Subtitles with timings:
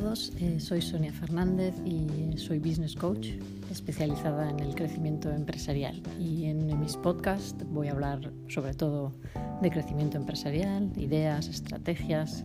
[0.00, 3.28] todos, eh, soy Sonia Fernández y soy business coach
[3.70, 6.02] especializada en el crecimiento empresarial.
[6.18, 9.12] Y en mis podcasts voy a hablar sobre todo
[9.62, 12.44] de crecimiento empresarial, ideas, estrategias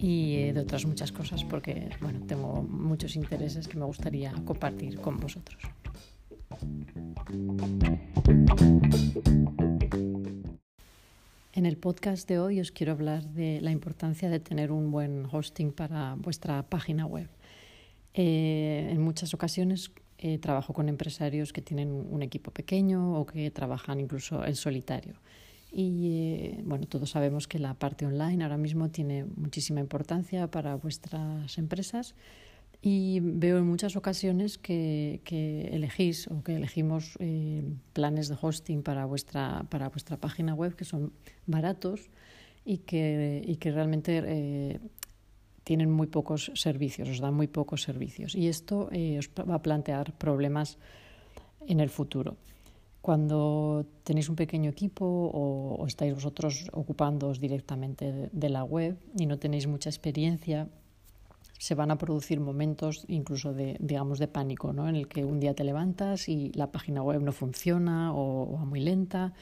[0.00, 5.00] y eh, de otras muchas cosas porque bueno, tengo muchos intereses que me gustaría compartir
[5.00, 5.62] con vosotros.
[11.56, 15.24] En el podcast de hoy os quiero hablar de la importancia de tener un buen
[15.24, 17.30] hosting para vuestra página web.
[18.12, 23.50] Eh, en muchas ocasiones eh, trabajo con empresarios que tienen un equipo pequeño o que
[23.50, 25.14] trabajan incluso en solitario.
[25.72, 30.74] Y eh, bueno, todos sabemos que la parte online ahora mismo tiene muchísima importancia para
[30.74, 32.14] vuestras empresas
[32.82, 35.20] y veo en muchas ocasiones que,
[35.72, 40.84] elegís o que elegimos eh, planes de hosting para vuestra, para vuestra página web que
[40.84, 41.12] son
[41.46, 42.10] baratos
[42.64, 44.80] y que, y que realmente eh,
[45.66, 48.36] tienen muy pocos servicios, os dan muy pocos servicios.
[48.36, 50.78] Y esto eh, os va a plantear problemas
[51.66, 52.36] en el futuro.
[53.02, 59.38] Cuando tenéis un pequeño equipo o, estáis vosotros ocupándoos directamente de la web y no
[59.38, 60.68] tenéis mucha experiencia,
[61.58, 64.88] se van a producir momentos incluso de, digamos, de pánico, ¿no?
[64.88, 68.64] En el que un día te levantas y la página web no funciona o, va
[68.64, 69.32] muy lenta.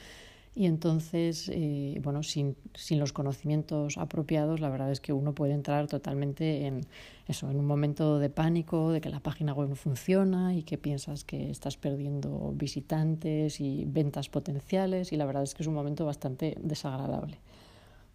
[0.57, 5.53] Y entonces, eh, bueno, sin, sin, los conocimientos apropiados, la verdad es que uno puede
[5.53, 6.85] entrar totalmente en
[7.27, 10.77] eso, en un momento de pánico, de que la página web no funciona y que
[10.77, 15.11] piensas que estás perdiendo visitantes y ventas potenciales.
[15.11, 17.37] Y la verdad es que es un momento bastante desagradable.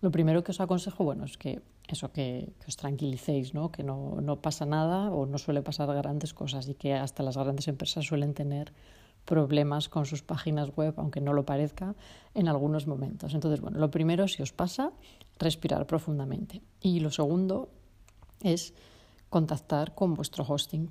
[0.01, 3.71] Lo primero que os aconsejo, bueno, es que eso, que, os tranquilicéis, ¿no?
[3.71, 7.37] que no, no, pasa nada o no suele pasar grandes cosas y que hasta las
[7.37, 8.73] grandes empresas suelen tener
[9.25, 11.95] problemas con sus páginas web, aunque no lo parezca,
[12.35, 13.35] en algunos momentos.
[13.35, 14.93] Entonces, bueno, lo primero, si os pasa,
[15.39, 16.63] respirar profundamente.
[16.81, 17.69] Y lo segundo
[18.43, 18.75] es
[19.29, 20.91] contactar con vuestro hosting.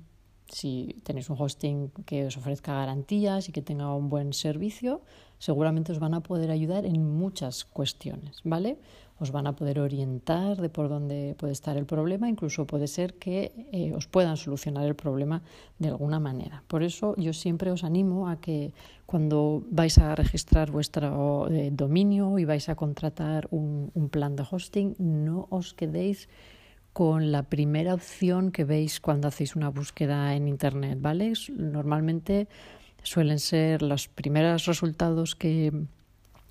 [0.50, 5.00] Si tenéis un hosting que os ofrezca garantías y que tenga un buen servicio,
[5.38, 8.76] seguramente os van a poder ayudar en muchas cuestiones, ¿vale?
[9.20, 13.14] Os van a poder orientar de por dónde puede estar el problema, incluso puede ser
[13.14, 15.42] que eh, os puedan solucionar el problema
[15.78, 16.64] de alguna manera.
[16.66, 18.72] Por eso yo siempre os animo a que
[19.06, 24.44] cuando vais a registrar vuestro eh, dominio y vais a contratar un, un plan de
[24.50, 26.28] hosting, no os quedéis
[26.92, 31.32] con la primera opción que veis cuando hacéis una búsqueda en Internet, ¿vale?
[31.56, 32.48] Normalmente
[33.02, 35.72] suelen ser los primeros resultados que,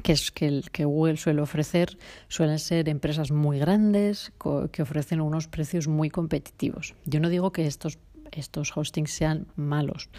[0.01, 4.31] que, que, que Google suele ofrecer, suelen ser empresas muy grandes
[4.71, 6.95] que ofrecen unos precios muy competitivos.
[7.05, 7.99] Yo no digo que estos,
[8.31, 10.09] estos hostings sean malos.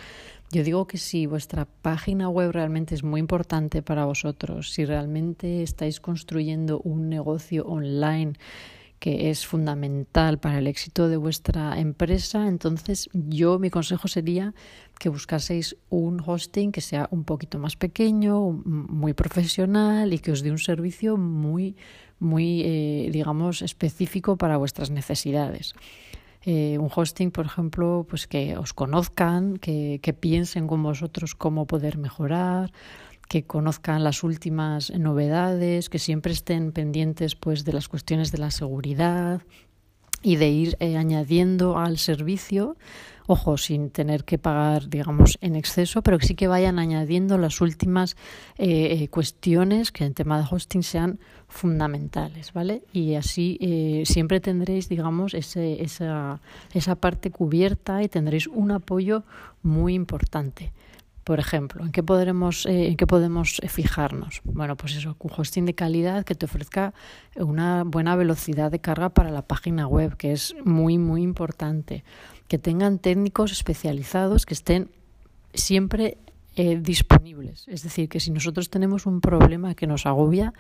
[0.53, 5.63] Yo digo que si vuestra página web realmente es muy importante para vosotros, si realmente
[5.63, 8.35] estáis construyendo un negocio online,
[9.01, 14.55] que es fundamental para el éxito de vuestra empresa, entonces yo mi consejo sería
[14.99, 20.43] que buscaseis un hosting que sea un poquito más pequeño, muy profesional y que os
[20.43, 21.77] dé un servicio muy,
[22.19, 25.75] muy, eh, digamos, específico para vuestras necesidades.
[26.45, 31.67] Eh, un hosting, por ejemplo, pues que os conozcan, que, que piensen con vosotros cómo
[31.67, 32.73] poder mejorar,
[33.29, 38.51] que conozcan las últimas novedades, que siempre estén pendientes pues de las cuestiones de la
[38.51, 39.43] seguridad
[40.23, 42.77] y de ir eh, añadiendo al servicio,
[43.27, 48.17] ojo, sin tener que pagar, digamos, en exceso, pero sí que vayan añadiendo las últimas
[48.59, 52.83] eh, eh, cuestiones que en tema de hosting sean fundamentales, ¿vale?
[52.93, 56.41] Y así siempre tendréis, digamos, ese, esa,
[56.75, 59.25] esa parte cubierta y tendréis un apoyo
[59.63, 60.73] muy importante.
[61.31, 64.41] Por ejemplo, ¿en qué, podremos, eh, ¿en qué podemos fijarnos?
[64.43, 66.93] Bueno, pues eso, un hosting de calidad que te ofrezca
[67.37, 72.03] una buena velocidad de carga para la página web, que es muy, muy importante.
[72.49, 74.91] Que tengan técnicos especializados que estén
[75.55, 76.19] siempre
[76.61, 77.65] eh, disponibles.
[77.69, 80.53] Es decir, que si nosotros tenemos un problema que nos agobia,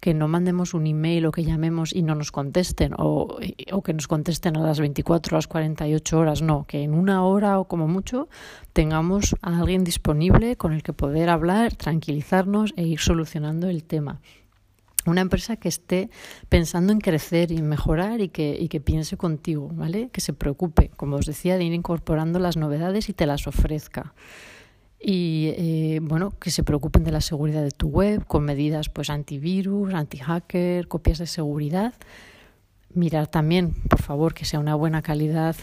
[0.00, 3.38] que no mandemos un email o que llamemos y no nos contesten o,
[3.70, 7.24] o, que nos contesten a las 24 o las 48 horas, no, que en una
[7.24, 8.28] hora o como mucho
[8.72, 14.20] tengamos a alguien disponible con el que poder hablar, tranquilizarnos e ir solucionando el tema
[15.06, 16.08] una empresa que esté
[16.48, 20.08] pensando en crecer y en mejorar y que, y que piense contigo, ¿vale?
[20.10, 24.14] Que se preocupe, como os decía, de ir incorporando las novedades y te las ofrezca
[25.06, 29.10] y eh, bueno que se preocupen de la seguridad de tu web con medidas pues
[29.10, 31.92] antivirus, anti-hacker, copias de seguridad.
[32.94, 35.56] Mirar también, por favor, que sea una buena calidad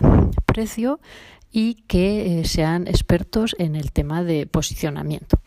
[0.52, 1.00] precio
[1.52, 5.38] y que eh, sean expertos en el tema de posicionamiento.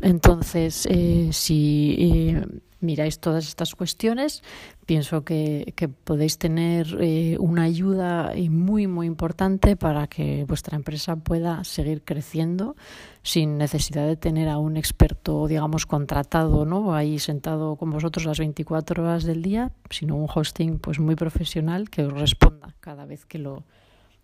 [0.00, 2.34] Entonces, eh, si
[2.80, 4.42] miráis todas estas cuestiones,
[4.86, 5.74] pienso que,
[6.04, 12.74] podéis tener eh, una ayuda muy, muy importante para que vuestra empresa pueda seguir creciendo
[13.22, 16.94] sin necesidad de tener a un experto, digamos, contratado, ¿no?
[16.94, 21.90] Ahí sentado con vosotros las 24 horas del día, sino un hosting pues muy profesional
[21.90, 23.64] que os responda cada vez que lo,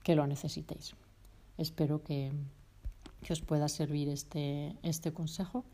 [0.06, 0.94] que lo necesitéis.
[1.58, 2.30] Espero que,
[3.24, 5.64] que os pueda servir este, este consejo.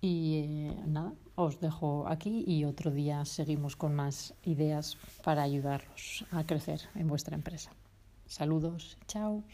[0.00, 6.24] Y eh, nada, os dejo aquí y otro día seguimos con más ideas para ayudaros
[6.32, 7.70] a crecer en vuestra empresa.
[8.26, 9.44] Saludos, chao.